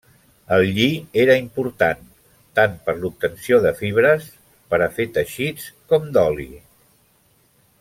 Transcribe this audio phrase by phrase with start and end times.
[0.55, 0.85] El lli
[1.23, 1.99] era important,
[2.61, 4.27] tant per l'obtenció de fibres
[4.73, 6.51] per a fer teixits com d'oli.